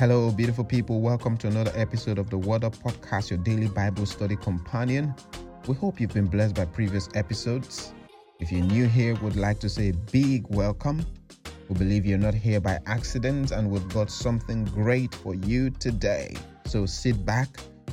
Hello, 0.00 0.30
beautiful 0.30 0.64
people. 0.64 1.02
Welcome 1.02 1.36
to 1.36 1.46
another 1.46 1.72
episode 1.74 2.16
of 2.16 2.30
the 2.30 2.38
Word 2.38 2.64
Up 2.64 2.74
Podcast, 2.74 3.28
your 3.28 3.38
daily 3.40 3.68
Bible 3.68 4.06
study 4.06 4.34
companion. 4.34 5.14
We 5.66 5.74
hope 5.74 6.00
you've 6.00 6.14
been 6.14 6.24
blessed 6.24 6.54
by 6.54 6.64
previous 6.64 7.10
episodes. 7.14 7.92
If 8.38 8.50
you're 8.50 8.64
new 8.64 8.86
here, 8.86 9.14
would 9.16 9.36
like 9.36 9.60
to 9.60 9.68
say 9.68 9.90
a 9.90 9.92
big 10.10 10.46
welcome. 10.48 11.04
We 11.68 11.74
believe 11.74 12.06
you're 12.06 12.16
not 12.16 12.32
here 12.32 12.62
by 12.62 12.78
accident 12.86 13.50
and 13.50 13.70
we've 13.70 13.86
got 13.90 14.10
something 14.10 14.64
great 14.64 15.14
for 15.14 15.34
you 15.34 15.68
today. 15.68 16.34
So 16.64 16.86
sit 16.86 17.26
back, 17.26 17.48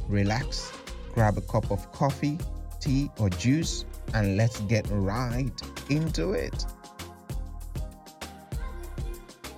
relax, 0.07 0.71
grab 1.13 1.37
a 1.37 1.41
cup 1.41 1.69
of 1.71 1.91
coffee, 1.91 2.39
tea, 2.79 3.11
or 3.19 3.29
juice, 3.29 3.83
and 4.13 4.37
let's 4.37 4.61
get 4.61 4.87
right 4.91 5.51
into 5.89 6.31
it. 6.31 6.65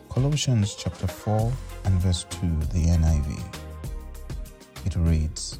Colossians 0.09 0.73
chapter 0.73 1.05
4 1.05 1.53
and 1.89 1.99
verse 2.01 2.25
2, 2.29 2.45
the 2.71 2.85
NIV. 2.85 3.55
It 4.85 4.95
reads 4.95 5.59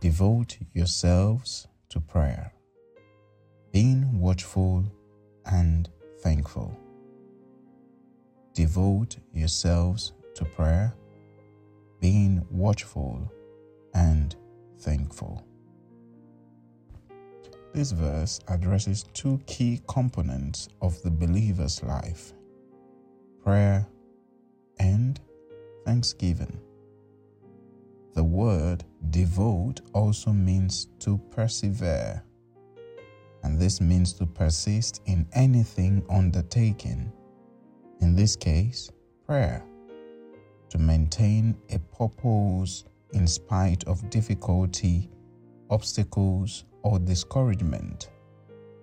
Devote 0.00 0.58
yourselves 0.74 1.66
to 1.88 2.00
prayer, 2.00 2.52
being 3.72 4.20
watchful 4.20 4.84
and 5.46 5.88
thankful. 6.20 6.78
Devote 8.52 9.16
yourselves 9.32 10.12
to 10.34 10.44
prayer, 10.44 10.94
being 11.98 12.44
watchful 12.50 13.32
and 13.94 14.36
thankful. 14.80 15.42
This 17.72 17.92
verse 17.92 18.38
addresses 18.48 19.06
two 19.14 19.40
key 19.46 19.80
components 19.88 20.68
of 20.82 21.00
the 21.02 21.10
believer's 21.10 21.82
life 21.82 22.34
prayer 23.42 23.86
thanksgiving. 25.96 26.60
The 28.14 28.22
word 28.22 28.84
devote 29.08 29.80
also 29.94 30.30
means 30.30 30.88
to 30.98 31.16
persevere, 31.30 32.22
and 33.42 33.58
this 33.58 33.80
means 33.80 34.12
to 34.14 34.26
persist 34.26 35.00
in 35.06 35.26
anything 35.32 36.04
undertaken, 36.10 37.10
in 38.02 38.14
this 38.14 38.36
case, 38.36 38.90
prayer, 39.26 39.64
to 40.68 40.76
maintain 40.76 41.56
a 41.70 41.78
purpose 41.78 42.84
in 43.14 43.26
spite 43.26 43.82
of 43.84 44.10
difficulty, 44.10 45.08
obstacles, 45.70 46.64
or 46.82 46.98
discouragement. 46.98 48.10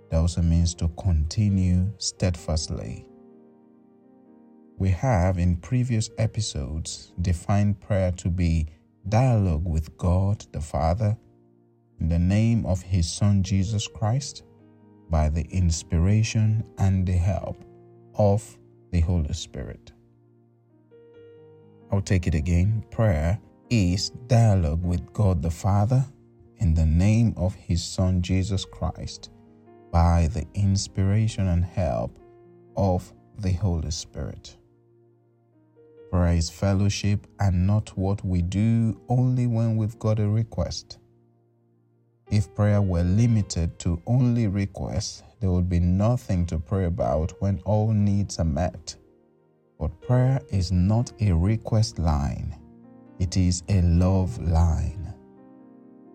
That 0.10 0.18
also 0.18 0.42
means 0.42 0.74
to 0.76 0.88
continue 0.98 1.92
steadfastly. 2.00 3.06
We 4.78 4.90
have 4.90 5.38
in 5.38 5.58
previous 5.58 6.10
episodes 6.18 7.14
defined 7.22 7.80
prayer 7.80 8.12
to 8.14 8.30
be 8.30 8.68
dialogue 9.08 9.66
with 9.66 9.98
God 9.98 10.46
the 10.52 10.62
Father 10.62 11.16
in 12.00 12.10
the 12.10 12.20
name 12.20 12.66
of 12.66 12.82
His 12.82 13.12
Son 13.12 13.44
Jesus 13.44 13.88
Christ 13.88 14.44
by 15.10 15.30
the 15.30 15.46
inspiration 15.52 16.64
and 16.80 17.06
the 17.06 17.14
help 17.14 17.64
of 18.16 18.58
the 18.92 19.00
Holy 19.02 19.34
Spirit. 19.34 19.92
I'll 21.92 22.02
take 22.02 22.26
it 22.26 22.34
again. 22.34 22.84
Prayer 22.90 23.40
is 23.70 24.10
dialogue 24.28 24.84
with 24.84 25.14
God 25.14 25.42
the 25.42 25.52
Father 25.52 26.04
in 26.58 26.74
the 26.74 26.86
name 26.86 27.34
of 27.38 27.54
His 27.54 27.84
Son 27.84 28.22
Jesus 28.22 28.66
Christ 28.66 29.30
by 29.92 30.28
the 30.34 30.46
inspiration 30.56 31.48
and 31.48 31.64
help 31.64 32.18
of 32.76 33.14
the 33.38 33.52
Holy 33.52 33.92
Spirit. 33.92 34.58
Prayer 36.14 36.36
is 36.36 36.48
fellowship 36.48 37.26
and 37.40 37.66
not 37.66 37.98
what 37.98 38.24
we 38.24 38.44
do 38.44 39.02
only 39.10 39.48
when 39.48 39.78
we've 39.78 39.98
got 39.98 40.20
a 40.20 40.30
request. 40.30 41.00
If 42.30 42.54
prayer 42.54 42.84
were 42.84 43.02
limited 43.02 43.80
to 43.80 44.00
only 44.06 44.46
requests, 44.46 45.24
there 45.40 45.50
would 45.50 45.68
be 45.68 45.80
nothing 45.80 46.46
to 46.46 46.60
pray 46.60 46.86
about 46.86 47.32
when 47.42 47.60
all 47.66 47.92
needs 47.92 48.38
are 48.38 48.46
met. 48.46 48.96
But 49.80 50.00
prayer 50.02 50.40
is 50.52 50.72
not 50.72 51.12
a 51.20 51.32
request 51.32 51.98
line, 51.98 52.60
it 53.18 53.36
is 53.36 53.64
a 53.70 53.82
love 53.82 54.40
line. 54.40 55.16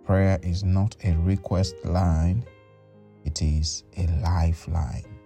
Prayer 0.04 0.38
is 0.44 0.62
not 0.62 0.94
a 1.02 1.16
request 1.16 1.74
line, 1.84 2.44
it 3.24 3.42
is 3.42 3.82
a 3.96 4.06
lifeline. 4.22 5.18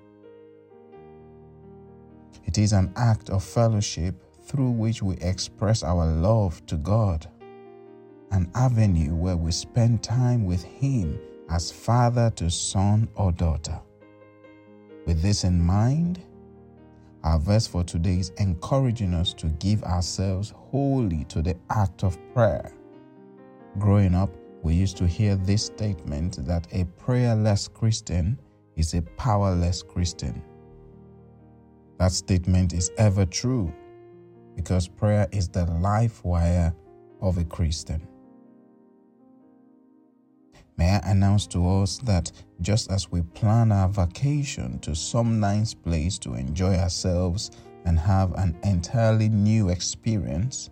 It 2.47 2.57
is 2.57 2.73
an 2.73 2.91
act 2.97 3.29
of 3.29 3.45
fellowship 3.45 4.32
through 4.53 4.71
which 4.71 5.03
we 5.03 5.17
express 5.17 5.83
our 5.83 6.05
love 6.05 6.65
to 6.67 6.77
God, 6.77 7.27
an 8.33 8.51
avenue 8.55 9.15
where 9.15 9.37
we 9.37 9.51
spend 9.51 10.03
time 10.03 10.45
with 10.45 10.63
Him 10.63 11.19
as 11.49 11.73
father 11.73 12.31
to 12.37 12.51
son 12.51 13.09
or 13.15 13.33
daughter. 13.33 13.81
With 15.07 15.23
this 15.23 15.45
in 15.45 15.59
mind, 15.65 16.23
our 17.25 17.39
verse 17.39 17.67
for 17.67 17.83
today 17.83 18.19
is 18.19 18.29
encouraging 18.37 19.15
us 19.15 19.33
to 19.35 19.47
give 19.59 19.83
ourselves 19.85 20.53
wholly 20.55 21.25
to 21.31 21.41
the 21.41 21.57
act 21.71 22.05
of 22.05 22.19
prayer. 22.35 22.75
Growing 23.79 24.15
up, 24.15 24.37
we 24.63 24.75
used 24.75 24.99
to 24.99 25.07
hear 25.07 25.35
this 25.35 25.65
statement 25.65 26.45
that 26.47 26.67
a 26.73 26.85
prayerless 26.99 27.69
Christian 27.69 28.39
is 28.77 28.93
a 28.93 29.01
powerless 29.01 29.83
Christian. 29.83 30.43
That 31.99 32.13
statement 32.13 32.75
is 32.75 32.91
ever 32.99 33.25
true 33.25 33.73
because 34.57 34.89
prayer 34.89 35.27
is 35.33 35.49
the 35.49 35.65
life 35.67 36.25
wire 36.25 36.75
of 37.21 37.39
a 37.39 37.45
Christian. 37.45 38.07
May 40.77 40.91
I 40.91 41.11
announce 41.11 41.47
to 41.49 41.69
us 41.69 41.99
that 41.99 42.33
just 42.61 42.91
as 42.91 43.11
we 43.11 43.23
plan 43.23 43.73
our 43.73 43.89
vacation 43.89 44.79
to 44.81 44.95
some 44.95 45.39
nice 45.39 45.75
place 45.75 46.19
to 46.19 46.35
enjoy 46.35 46.77
ourselves 46.77 47.51
and 47.85 47.99
have 47.99 48.33
an 48.35 48.57
entirely 48.65 49.29
new 49.29 49.69
experience, 49.69 50.71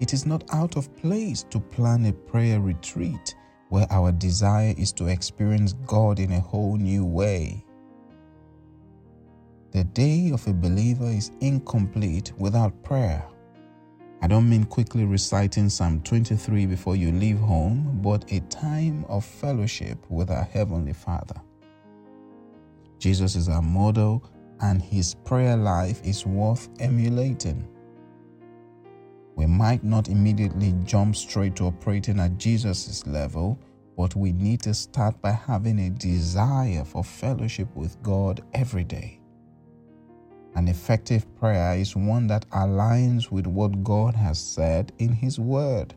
it 0.00 0.12
is 0.12 0.26
not 0.26 0.44
out 0.52 0.76
of 0.76 0.94
place 0.96 1.44
to 1.50 1.60
plan 1.60 2.06
a 2.06 2.12
prayer 2.12 2.60
retreat 2.60 3.34
where 3.68 3.86
our 3.90 4.12
desire 4.12 4.74
is 4.76 4.92
to 4.92 5.06
experience 5.06 5.74
God 5.86 6.18
in 6.18 6.32
a 6.32 6.40
whole 6.40 6.76
new 6.76 7.04
way. 7.04 7.63
The 9.74 9.82
day 9.82 10.30
of 10.30 10.46
a 10.46 10.52
believer 10.52 11.08
is 11.08 11.32
incomplete 11.40 12.32
without 12.38 12.80
prayer. 12.84 13.26
I 14.22 14.28
don't 14.28 14.48
mean 14.48 14.62
quickly 14.66 15.04
reciting 15.04 15.68
Psalm 15.68 16.00
23 16.02 16.66
before 16.66 16.94
you 16.94 17.10
leave 17.10 17.40
home, 17.40 17.98
but 18.00 18.30
a 18.30 18.38
time 18.42 19.04
of 19.08 19.24
fellowship 19.24 19.98
with 20.08 20.30
our 20.30 20.44
Heavenly 20.44 20.92
Father. 20.92 21.34
Jesus 23.00 23.34
is 23.34 23.48
our 23.48 23.62
model, 23.62 24.24
and 24.60 24.80
his 24.80 25.16
prayer 25.24 25.56
life 25.56 26.00
is 26.04 26.24
worth 26.24 26.68
emulating. 26.78 27.66
We 29.34 29.46
might 29.46 29.82
not 29.82 30.06
immediately 30.06 30.72
jump 30.84 31.16
straight 31.16 31.56
to 31.56 31.64
operating 31.64 32.20
at 32.20 32.38
Jesus' 32.38 33.04
level, 33.08 33.58
but 33.96 34.14
we 34.14 34.30
need 34.30 34.62
to 34.62 34.72
start 34.72 35.20
by 35.20 35.32
having 35.32 35.80
a 35.80 35.90
desire 35.90 36.84
for 36.84 37.02
fellowship 37.02 37.74
with 37.74 38.00
God 38.04 38.40
every 38.54 38.84
day. 38.84 39.20
An 40.56 40.68
effective 40.68 41.26
prayer 41.36 41.74
is 41.74 41.96
one 41.96 42.28
that 42.28 42.48
aligns 42.50 43.30
with 43.30 43.46
what 43.46 43.82
God 43.82 44.14
has 44.14 44.38
said 44.38 44.92
in 44.98 45.12
His 45.12 45.40
Word. 45.40 45.94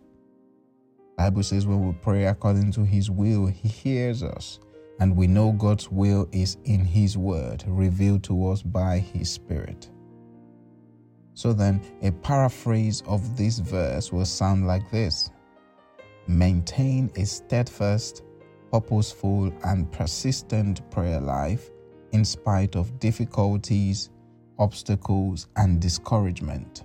Bible 1.16 1.44
says 1.44 1.68
when 1.68 1.86
we 1.86 1.94
pray 1.94 2.26
according 2.26 2.72
to 2.74 2.84
His 2.84 3.12
will, 3.12 3.46
He 3.48 3.68
hears 3.68 4.24
us, 4.24 4.60
and 5.00 5.16
we 5.16 5.28
know 5.28 5.52
God's 5.52 5.92
will 5.92 6.28
is 6.32 6.58
in 6.64 6.84
His 6.84 7.18
Word, 7.18 7.64
revealed 7.68 8.24
to 8.26 8.50
us 8.50 8.64
by 8.64 8.98
His 8.98 9.30
Spirit. 9.30 9.92
So 11.36 11.54
then, 11.54 11.80
a 12.02 12.12
paraphrase 12.12 13.04
of 13.06 13.38
this 13.38 13.60
verse 13.60 14.12
will 14.12 14.26
sound 14.26 14.66
like 14.66 14.90
this 14.90 15.30
Maintain 16.28 17.12
a 17.16 17.26
steadfast, 17.26 18.24
purposeful, 18.72 19.54
and 19.64 19.92
persistent 19.92 20.90
prayer 20.90 21.22
life 21.22 21.70
in 22.12 22.26
spite 22.26 22.76
of 22.76 23.00
difficulties 23.00 24.10
obstacles, 24.60 25.48
and 25.56 25.80
discouragement. 25.80 26.84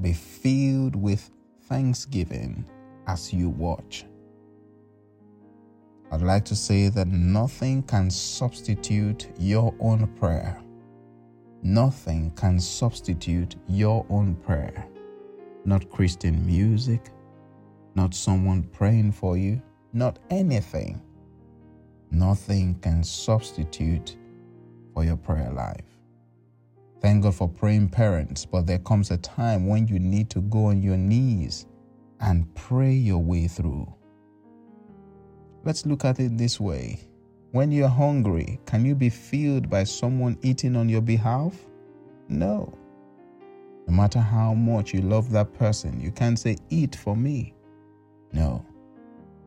Be 0.00 0.12
filled 0.12 0.96
with 0.96 1.30
thanksgiving 1.62 2.64
as 3.06 3.32
you 3.32 3.48
watch. 3.48 4.04
I'd 6.10 6.22
like 6.22 6.44
to 6.46 6.56
say 6.56 6.88
that 6.88 7.08
nothing 7.08 7.82
can 7.82 8.10
substitute 8.10 9.28
your 9.38 9.74
own 9.80 10.06
prayer. 10.18 10.58
Nothing 11.62 12.30
can 12.30 12.58
substitute 12.60 13.56
your 13.68 14.06
own 14.08 14.36
prayer. 14.36 14.86
Not 15.64 15.90
Christian 15.90 16.46
music, 16.46 17.10
not 17.94 18.14
someone 18.14 18.62
praying 18.62 19.12
for 19.12 19.36
you, 19.36 19.60
not 19.92 20.18
anything. 20.30 21.02
Nothing 22.10 22.78
can 22.80 23.04
substitute 23.04 24.16
for 24.94 25.04
your 25.04 25.16
prayer 25.16 25.50
life. 25.50 25.97
Thank 27.00 27.22
God 27.22 27.34
for 27.34 27.48
praying 27.48 27.90
parents, 27.90 28.44
but 28.44 28.66
there 28.66 28.80
comes 28.80 29.10
a 29.10 29.18
time 29.18 29.66
when 29.66 29.86
you 29.86 29.98
need 29.98 30.30
to 30.30 30.40
go 30.40 30.66
on 30.66 30.82
your 30.82 30.96
knees 30.96 31.66
and 32.20 32.52
pray 32.56 32.92
your 32.92 33.22
way 33.22 33.46
through. 33.46 33.86
Let's 35.64 35.86
look 35.86 36.04
at 36.04 36.18
it 36.18 36.36
this 36.36 36.58
way. 36.58 36.98
When 37.52 37.70
you're 37.70 37.88
hungry, 37.88 38.58
can 38.66 38.84
you 38.84 38.94
be 38.94 39.10
filled 39.10 39.70
by 39.70 39.84
someone 39.84 40.38
eating 40.42 40.76
on 40.76 40.88
your 40.88 41.00
behalf? 41.00 41.54
No. 42.28 42.76
No 43.86 43.94
matter 43.94 44.20
how 44.20 44.52
much 44.52 44.92
you 44.92 45.00
love 45.00 45.30
that 45.30 45.54
person, 45.54 46.00
you 46.00 46.10
can't 46.10 46.38
say, 46.38 46.56
Eat 46.68 46.96
for 46.96 47.16
me. 47.16 47.54
No. 48.32 48.64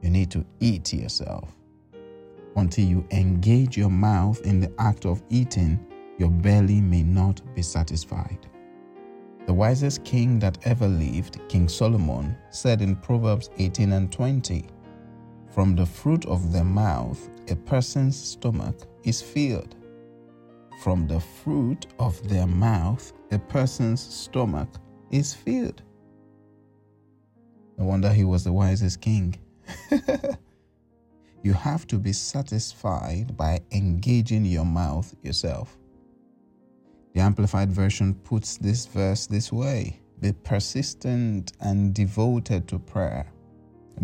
You 0.02 0.10
need 0.10 0.32
to 0.32 0.46
eat 0.60 0.94
yourself. 0.94 1.56
Until 2.56 2.86
you 2.86 3.06
engage 3.12 3.78
your 3.78 3.90
mouth 3.90 4.42
in 4.42 4.60
the 4.60 4.72
act 4.80 5.06
of 5.06 5.22
eating, 5.30 5.80
your 6.22 6.30
belly 6.30 6.80
may 6.80 7.02
not 7.02 7.42
be 7.56 7.64
satisfied. 7.64 8.46
The 9.48 9.54
wisest 9.54 10.04
king 10.04 10.38
that 10.38 10.60
ever 10.68 10.88
lived, 10.88 11.40
King 11.50 11.68
Solomon, 11.68 12.38
said 12.52 12.84
in 12.84 12.96
Proverbs 12.96 13.50
18 13.58 13.92
and 13.94 14.12
20, 14.12 14.68
From 15.50 15.76
the 15.76 15.86
fruit 15.86 16.28
of 16.28 16.54
the 16.54 16.64
mouth, 16.64 17.28
a 17.50 17.56
person's 17.56 18.16
stomach 18.16 18.76
is 19.04 19.20
filled. 19.20 19.74
From 20.84 21.08
the 21.08 21.20
fruit 21.20 21.88
of 21.98 22.30
their 22.30 22.46
mouth, 22.46 23.12
a 23.32 23.40
person's 23.40 24.02
stomach 24.02 24.70
is 25.10 25.34
filled. 25.34 25.82
No 27.80 27.86
wonder 27.86 28.14
he 28.14 28.26
was 28.26 28.44
the 28.44 28.54
wisest 28.54 29.02
king. 29.02 29.34
you 31.42 31.54
have 31.54 31.88
to 31.88 31.98
be 31.98 32.14
satisfied 32.14 33.36
by 33.36 33.60
engaging 33.72 34.46
your 34.46 34.66
mouth 34.66 35.16
yourself. 35.24 35.80
The 37.14 37.20
Amplified 37.20 37.72
Version 37.72 38.14
puts 38.14 38.58
this 38.58 38.86
verse 38.86 39.28
this 39.28 39.52
way 39.52 40.00
Be 40.22 40.32
persistent 40.32 41.52
and 41.60 41.94
devoted 41.94 42.70
to 42.70 42.80
prayer, 42.80 43.28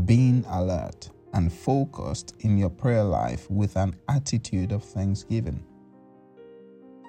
being 0.06 0.44
alert 0.50 1.10
and 1.34 1.52
focused 1.52 2.36
in 2.40 2.58
your 2.58 2.70
prayer 2.70 3.04
life 3.04 3.50
with 3.50 3.78
an 3.78 3.96
attitude 4.10 4.72
of 4.74 4.84
thanksgiving. 4.84 5.64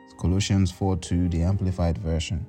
It's 0.05 0.15
Colossians 0.15 0.71
4 0.71 0.99
2, 0.99 1.29
the 1.31 1.43
Amplified 1.43 1.99
Version. 1.99 2.47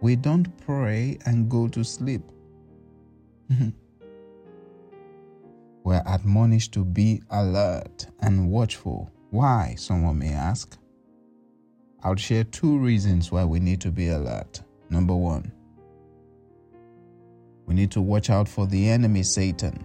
We 0.00 0.14
don't 0.16 0.56
pray 0.64 1.18
and 1.26 1.50
go 1.50 1.66
to 1.68 1.82
sleep. 1.84 2.22
We're 5.84 6.02
admonished 6.06 6.72
to 6.74 6.84
be 6.84 7.22
alert 7.30 8.06
and 8.20 8.50
watchful. 8.50 9.10
Why, 9.30 9.74
someone 9.76 10.18
may 10.18 10.32
ask? 10.32 10.79
I'll 12.02 12.16
share 12.16 12.44
two 12.44 12.78
reasons 12.78 13.30
why 13.30 13.44
we 13.44 13.60
need 13.60 13.80
to 13.82 13.90
be 13.90 14.08
alert. 14.08 14.62
Number 14.88 15.14
one, 15.14 15.52
we 17.66 17.74
need 17.74 17.90
to 17.92 18.00
watch 18.00 18.30
out 18.30 18.48
for 18.48 18.66
the 18.66 18.88
enemy, 18.88 19.22
Satan. 19.22 19.84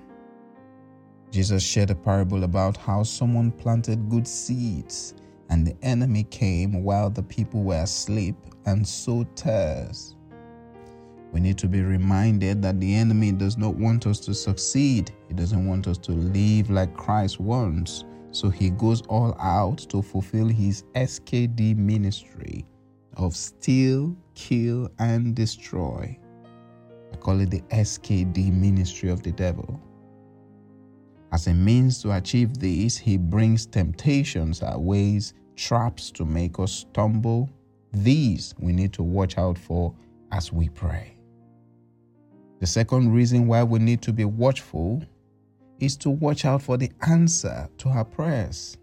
Jesus 1.29 1.61
shared 1.61 1.91
a 1.91 1.95
parable 1.95 2.45
about 2.45 2.77
how 2.77 3.03
someone 3.03 3.51
planted 3.51 4.09
good 4.09 4.27
seeds 4.27 5.13
and 5.49 5.67
the 5.67 5.75
enemy 5.83 6.23
came 6.23 6.83
while 6.83 7.09
the 7.09 7.23
people 7.23 7.63
were 7.63 7.83
asleep 7.83 8.35
and 8.65 8.87
sowed 8.87 9.35
tares. 9.35 10.15
We 11.33 11.41
need 11.41 11.57
to 11.57 11.67
be 11.67 11.81
reminded 11.81 12.61
that 12.61 12.79
the 12.79 12.95
enemy 12.95 13.33
does 13.33 13.57
not 13.57 13.75
want 13.75 14.07
us 14.07 14.19
to 14.21 14.33
succeed. 14.33 15.11
He 15.27 15.33
doesn't 15.33 15.67
want 15.67 15.87
us 15.87 15.97
to 15.99 16.13
live 16.13 16.69
like 16.69 16.95
Christ 16.95 17.41
wants. 17.41 18.05
So 18.35 18.49
he 18.49 18.69
goes 18.69 19.01
all 19.03 19.33
out 19.39 19.77
to 19.87 20.01
fulfill 20.01 20.49
his 20.49 20.83
SKD 20.93 21.77
ministry 21.77 22.65
of 23.15 23.33
steal, 23.33 24.13
kill, 24.33 24.89
and 24.99 25.33
destroy. 25.33 26.19
I 27.13 27.15
call 27.15 27.39
it 27.39 27.49
the 27.49 27.61
SKD 27.61 28.51
ministry 28.51 29.09
of 29.09 29.23
the 29.23 29.31
devil. 29.31 29.79
As 31.31 31.47
a 31.47 31.53
means 31.53 32.01
to 32.01 32.11
achieve 32.11 32.59
this, 32.59 32.97
he 32.97 33.15
brings 33.15 33.65
temptations 33.65 34.61
our 34.61 34.79
ways, 34.79 35.33
traps 35.55 36.11
to 36.11 36.25
make 36.25 36.59
us 36.59 36.73
stumble. 36.73 37.49
These 37.93 38.53
we 38.59 38.73
need 38.73 38.91
to 38.95 39.03
watch 39.03 39.37
out 39.37 39.57
for 39.57 39.95
as 40.33 40.51
we 40.51 40.67
pray. 40.67 41.17
The 42.59 42.67
second 42.67 43.13
reason 43.13 43.47
why 43.47 43.63
we 43.63 43.79
need 43.79 44.01
to 44.01 44.11
be 44.11 44.25
watchful 44.25 45.05
is 45.79 45.97
to 45.97 46.09
watch 46.09 46.45
out 46.45 46.61
for 46.61 46.77
the 46.77 46.91
answer 47.07 47.69
to 47.77 47.89
her 47.89 48.03
prayers. 48.03 48.77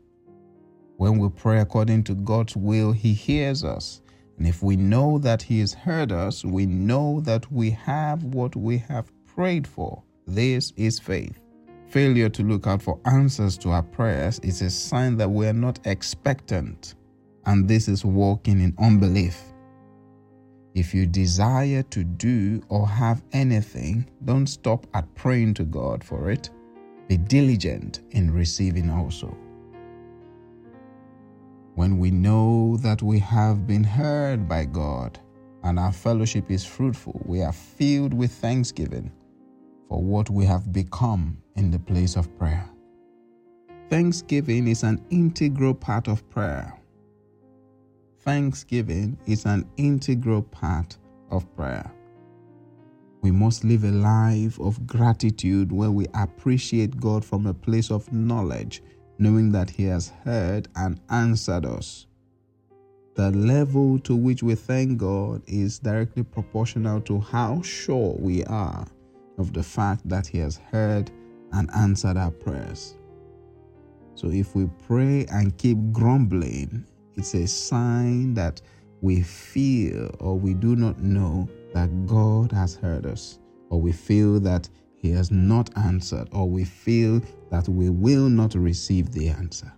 When 0.97 1.19
we 1.19 1.29
pray 1.31 1.61
according 1.61 2.05
to 2.05 2.15
God's 2.15 2.57
will, 2.57 2.93
He 2.93 3.13
hears 3.13 3.65
us. 3.65 4.03
And 4.39 4.47
if 4.47 4.63
we 4.63 4.77
know 4.77 5.19
that 5.19 5.43
He 5.43 5.61
has 5.61 5.73
heard 5.73 6.13
us, 6.13 6.45
we 6.45 6.67
know 6.67 7.21
that 7.23 7.51
we 7.51 7.71
have 7.71 8.23
what 8.25 8.55
we 8.57 8.79
have 8.79 9.11
prayed 9.27 9.67
for. 9.67 10.03
This 10.27 10.73
is 10.77 10.99
faith. 10.99 11.39
Failure 11.89 12.29
to 12.31 12.43
look 12.43 12.67
out 12.67 12.81
for 12.81 13.01
answers 13.05 13.59
to 13.59 13.71
our 13.71 13.83
prayers 13.83 14.39
is 14.41 14.63
a 14.63 14.71
sign 14.71 15.17
that 15.17 15.31
we 15.31 15.47
are 15.47 15.53
not 15.53 15.79
expectant, 15.87 16.95
and 17.47 17.69
this 17.69 17.89
is 17.89 18.05
walking 18.05 18.61
in 18.61 18.75
unbelief. 18.79 19.43
If 20.75 20.95
you 20.95 21.07
desire 21.07 21.83
to 21.83 22.03
do 22.03 22.63
or 22.71 22.89
have 22.89 23.23
anything, 23.33 24.09
don't 24.25 24.47
stop 24.47 24.87
at 24.95 25.15
praying 25.15 25.55
to 25.55 25.65
God 25.65 26.03
for 26.03 26.31
it. 26.31 26.49
Be 27.13 27.19
diligent 27.19 28.01
in 28.13 28.31
receiving 28.31 28.89
also. 28.89 29.37
When 31.75 31.99
we 31.99 32.11
know 32.11 32.79
that 32.79 33.03
we 33.03 33.19
have 33.19 33.67
been 33.67 33.85
heard 33.85 34.49
by 34.49 34.65
God 34.65 35.19
and 35.63 35.79
our 35.79 35.93
fellowship 35.93 36.51
is 36.51 36.65
fruitful, 36.65 37.21
we 37.27 37.43
are 37.43 37.53
filled 37.53 38.15
with 38.15 38.33
thanksgiving 38.33 39.13
for 39.91 40.03
what 40.03 40.31
we 40.31 40.47
have 40.47 40.73
become 40.73 41.37
in 41.55 41.71
the 41.71 41.79
place 41.79 42.17
of 42.17 42.35
prayer. 42.39 42.67
Thanksgiving 43.91 44.67
is 44.67 44.83
an 44.83 45.05
integral 45.11 45.75
part 45.75 46.09
of 46.09 46.27
prayer 46.31 46.79
thanksgiving 48.21 49.19
is 49.27 49.47
an 49.47 49.69
integral 49.77 50.43
part 50.43 50.97
of 51.31 51.45
prayer. 51.57 51.91
We 53.23 53.31
must 53.31 53.63
live 53.63 53.85
a 53.85 53.93
life 53.93 54.59
of 54.59 54.85
gratitude 54.85 55.71
where 55.71 55.93
we 55.93 56.09
appreciate 56.13 57.01
God 57.01 57.25
from 57.25 57.47
a 57.47 57.55
place 57.55 57.93
of 57.93 58.13
knowledge, 58.13 58.83
knowing 59.19 59.53
that 59.53 59.71
He 59.71 59.85
has 59.85 60.09
heard 60.25 60.67
and 60.75 61.01
answered 61.09 61.65
us. 61.65 62.07
The 63.15 63.31
level 63.31 64.01
to 64.01 64.17
which 64.17 64.43
we 64.43 64.57
thank 64.57 64.99
God 64.99 65.43
is 65.47 65.79
directly 65.79 66.25
proportional 66.25 67.01
to 67.03 67.21
how 67.21 67.63
sure 67.63 68.17
we 68.19 68.43
are 68.45 68.87
of 69.39 69.53
the 69.53 69.63
fact 69.63 70.09
that 70.09 70.27
He 70.27 70.39
has 70.39 70.57
heard 70.57 71.13
and 71.53 71.71
answered 71.77 72.17
our 72.17 72.33
prayers. 72.33 72.97
So 74.17 74.31
if 74.31 74.57
we 74.57 74.69
pray 74.89 75.27
and 75.27 75.57
keep 75.59 75.79
grumbling, 75.93 76.85
it's 77.15 77.35
a 77.35 77.47
sign 77.47 78.35
that 78.35 78.61
we 79.01 79.23
feel 79.23 80.13
or 80.19 80.37
we 80.37 80.55
do 80.55 80.75
not 80.75 81.01
know 81.01 81.49
that 81.75 82.07
God 82.07 82.53
has 82.53 82.75
heard 82.75 83.07
us, 83.07 83.39
or 83.71 83.81
we 83.81 83.93
feel 83.93 84.41
that 84.41 84.69
He 84.97 85.11
has 85.13 85.31
not 85.31 85.71
answered, 85.77 86.29
or 86.33 86.49
we 86.49 86.65
feel 86.65 87.21
that 87.51 87.69
we 87.69 87.91
will 87.91 88.29
not 88.29 88.55
receive 88.55 89.13
the 89.13 89.29
answer. 89.29 89.73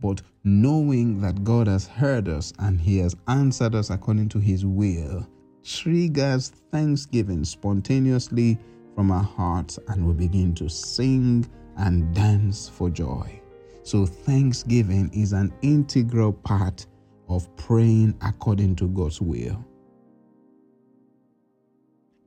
But 0.00 0.22
knowing 0.44 1.20
that 1.20 1.42
God 1.42 1.66
has 1.66 1.86
heard 1.86 2.28
us 2.28 2.52
and 2.58 2.80
He 2.80 2.98
has 2.98 3.16
answered 3.26 3.74
us 3.74 3.90
according 3.90 4.28
to 4.30 4.38
His 4.38 4.64
will 4.64 5.26
triggers 5.64 6.50
thanksgiving 6.72 7.44
spontaneously 7.44 8.58
from 8.94 9.10
our 9.10 9.22
hearts, 9.22 9.78
and 9.88 10.06
we 10.06 10.14
begin 10.14 10.54
to 10.54 10.68
sing 10.68 11.46
and 11.76 12.12
dance 12.14 12.68
for 12.68 12.90
joy. 12.90 13.40
So, 13.82 14.06
thanksgiving 14.06 15.10
is 15.12 15.32
an 15.32 15.52
integral 15.62 16.32
part 16.32 16.86
of 17.28 17.54
praying 17.56 18.18
according 18.22 18.76
to 18.76 18.88
God's 18.88 19.20
will. 19.20 19.64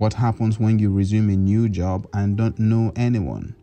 What 0.02 0.16
happens 0.16 0.60
when 0.60 0.80
you 0.80 0.92
resume 0.92 1.30
a 1.30 1.38
new 1.38 1.70
job 1.70 2.08
and 2.14 2.36
don't 2.36 2.58
know 2.58 2.92
anyone? 2.96 3.56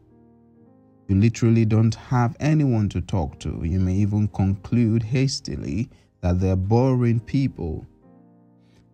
You 1.09 1.17
literally 1.17 1.65
don't 1.65 1.97
have 1.97 2.37
anyone 2.39 2.89
to 2.91 3.01
talk 3.01 3.41
to. 3.41 3.65
You 3.65 3.81
may 3.81 3.95
even 3.95 4.29
conclude 4.29 5.03
hastily 5.03 5.91
that 6.21 6.39
they're 6.39 6.55
boring 6.55 7.19
people. 7.19 7.85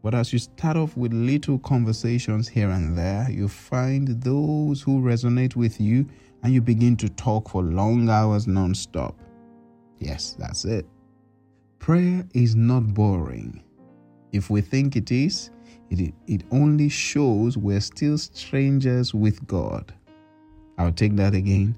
But 0.02 0.14
as 0.14 0.32
you 0.32 0.38
start 0.38 0.78
off 0.78 0.96
with 0.96 1.12
little 1.12 1.58
conversations 1.58 2.48
here 2.48 2.70
and 2.70 2.96
there, 2.96 3.30
you 3.30 3.48
find 3.48 4.08
those 4.22 4.80
who 4.80 5.02
resonate 5.02 5.54
with 5.54 5.78
you 5.78 6.06
and 6.44 6.54
you 6.54 6.62
begin 6.62 6.96
to 6.96 7.10
talk 7.10 7.50
for 7.50 7.62
long 7.62 8.08
hours 8.08 8.46
non-stop. 8.46 9.20
Yes, 9.98 10.34
that's 10.38 10.64
it. 10.64 10.86
Prayer 11.78 12.26
is 12.32 12.56
not 12.56 12.94
boring. 12.94 13.62
If 14.32 14.48
we 14.48 14.62
think 14.62 14.96
it 14.96 15.12
is, 15.12 15.50
it, 15.90 16.14
it 16.26 16.44
only 16.52 16.88
shows 16.88 17.56
we're 17.58 17.80
still 17.80 18.18
strangers 18.18 19.14
with 19.14 19.46
God. 19.46 19.94
I'll 20.78 20.92
take 20.92 21.16
that 21.16 21.34
again. 21.34 21.76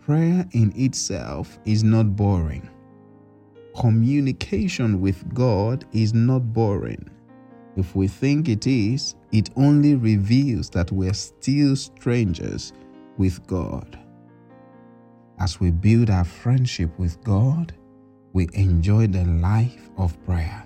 Prayer 0.00 0.46
in 0.52 0.72
itself 0.76 1.58
is 1.66 1.84
not 1.84 2.16
boring. 2.16 2.68
communication 3.78 5.00
with 5.00 5.32
God 5.34 5.84
is 5.92 6.14
not 6.14 6.52
boring. 6.52 7.10
If 7.76 7.96
we 7.96 8.08
think 8.08 8.48
it 8.48 8.66
is, 8.66 9.16
it 9.32 9.50
only 9.56 9.96
reveals 9.96 10.70
that 10.70 10.92
we're 10.92 11.14
still 11.14 11.76
strangers 11.76 12.72
with 13.18 13.46
God. 13.46 13.98
As 15.40 15.60
we 15.60 15.72
build 15.72 16.10
our 16.10 16.24
friendship 16.24 16.98
with 16.98 17.22
God, 17.24 17.74
we 18.34 18.48
enjoy 18.54 19.08
the 19.08 19.24
life 19.26 19.90
of 19.98 20.22
prayer 20.26 20.65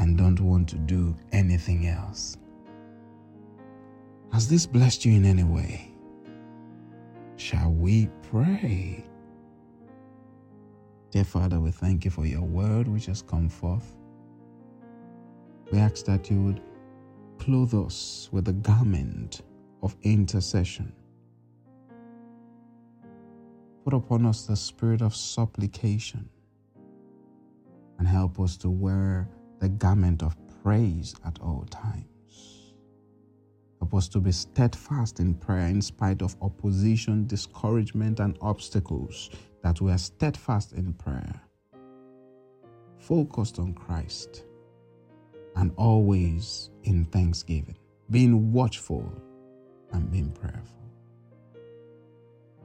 and 0.00 0.16
don't 0.16 0.40
want 0.40 0.66
to 0.70 0.76
do 0.76 1.14
anything 1.30 1.86
else. 1.86 2.38
Has 4.32 4.48
this 4.48 4.64
blessed 4.64 5.04
you 5.04 5.12
in 5.12 5.26
any 5.26 5.44
way? 5.44 5.92
Shall 7.36 7.70
we 7.70 8.08
pray? 8.22 9.04
Dear 11.10 11.24
Father, 11.24 11.60
we 11.60 11.70
thank 11.70 12.06
you 12.06 12.10
for 12.10 12.24
your 12.24 12.40
word 12.40 12.88
which 12.88 13.06
has 13.06 13.20
come 13.20 13.48
forth. 13.50 13.94
We 15.70 15.78
ask 15.78 16.06
that 16.06 16.30
you 16.30 16.40
would 16.44 16.62
clothe 17.38 17.74
us 17.74 18.30
with 18.32 18.46
the 18.46 18.54
garment 18.54 19.42
of 19.82 19.96
intercession. 20.02 20.94
Put 23.84 23.92
upon 23.92 24.24
us 24.24 24.46
the 24.46 24.56
spirit 24.56 25.02
of 25.02 25.14
supplication 25.14 26.26
and 27.98 28.08
help 28.08 28.40
us 28.40 28.56
to 28.58 28.70
wear 28.70 29.28
the 29.60 29.68
garment 29.68 30.22
of 30.22 30.34
praise 30.62 31.14
at 31.24 31.38
all 31.40 31.66
times. 31.70 32.72
Help 33.78 33.94
us 33.94 34.08
to 34.08 34.20
be 34.20 34.32
steadfast 34.32 35.20
in 35.20 35.34
prayer 35.34 35.68
in 35.68 35.80
spite 35.80 36.22
of 36.22 36.34
opposition, 36.42 37.26
discouragement, 37.26 38.20
and 38.20 38.36
obstacles 38.40 39.30
that 39.62 39.80
we 39.80 39.92
are 39.92 39.98
steadfast 39.98 40.72
in 40.72 40.92
prayer, 40.94 41.40
focused 42.98 43.58
on 43.58 43.74
Christ, 43.74 44.44
and 45.56 45.72
always 45.76 46.70
in 46.84 47.04
thanksgiving, 47.06 47.76
being 48.10 48.52
watchful 48.52 49.10
and 49.92 50.10
being 50.10 50.30
prayerful. 50.30 50.64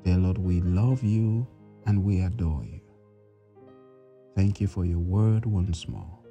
Dear 0.03 0.17
Lord, 0.17 0.37
we 0.37 0.61
love 0.61 1.03
you 1.03 1.47
and 1.85 2.03
we 2.03 2.21
adore 2.21 2.63
you. 2.63 2.81
Thank 4.35 4.61
you 4.61 4.67
for 4.67 4.85
your 4.85 4.99
word 4.99 5.45
once 5.45 5.87
more. 5.87 6.25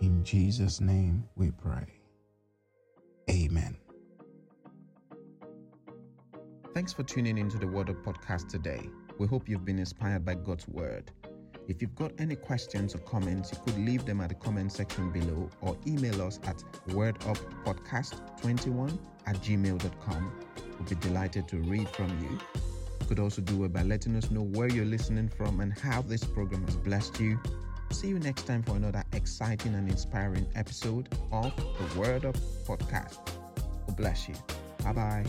In 0.00 0.22
Jesus' 0.22 0.80
name 0.80 1.24
we 1.34 1.50
pray. 1.50 1.84
Amen. 3.28 3.76
Thanks 6.72 6.92
for 6.92 7.02
tuning 7.02 7.36
into 7.36 7.58
the 7.58 7.66
Word 7.66 7.90
Up 7.90 7.96
podcast 8.04 8.48
today. 8.48 8.88
We 9.18 9.26
hope 9.26 9.48
you've 9.48 9.64
been 9.64 9.80
inspired 9.80 10.24
by 10.24 10.34
God's 10.34 10.68
Word. 10.68 11.10
If 11.66 11.82
you've 11.82 11.96
got 11.96 12.12
any 12.18 12.36
questions 12.36 12.94
or 12.94 12.98
comments, 12.98 13.50
you 13.52 13.58
could 13.64 13.76
leave 13.84 14.06
them 14.06 14.20
at 14.20 14.28
the 14.28 14.36
comment 14.36 14.72
section 14.72 15.10
below 15.10 15.50
or 15.60 15.76
email 15.84 16.22
us 16.22 16.38
at 16.44 16.62
worduppodcast21 16.90 18.98
at 19.26 19.34
gmail.com. 19.36 20.32
We'll 20.78 20.88
be 20.88 20.94
delighted 20.94 21.48
to 21.48 21.56
read 21.56 21.88
from 21.88 22.16
you. 22.20 22.38
You 23.00 23.06
could 23.08 23.18
also 23.18 23.42
do 23.42 23.64
it 23.64 23.72
by 23.72 23.82
letting 23.82 24.14
us 24.14 24.30
know 24.30 24.42
where 24.42 24.68
you're 24.68 24.84
listening 24.84 25.28
from 25.28 25.58
and 25.58 25.76
how 25.76 26.02
this 26.02 26.22
program 26.22 26.64
has 26.66 26.76
blessed 26.76 27.18
you. 27.18 27.40
See 27.90 28.08
you 28.08 28.18
next 28.18 28.46
time 28.46 28.62
for 28.62 28.76
another 28.76 29.02
exciting 29.12 29.74
and 29.74 29.88
inspiring 29.90 30.46
episode 30.54 31.08
of 31.32 31.52
the 31.56 31.98
Word 31.98 32.24
Up 32.24 32.36
Podcast. 32.66 33.18
God 33.86 33.96
bless 33.96 34.28
you. 34.28 34.34
Bye 34.84 34.92
bye. 34.92 35.24